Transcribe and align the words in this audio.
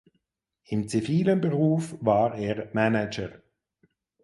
Im 0.63 0.87
zivilen 0.87 1.41
Beruf 1.41 1.95
war 2.01 2.33
er 2.35 2.71
Manager. 2.73 3.39